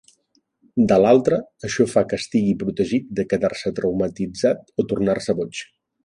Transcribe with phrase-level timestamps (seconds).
[0.91, 5.61] De l'altra, això fa que estigui protegit de quedar-se traumatitzat o tornar-se boig.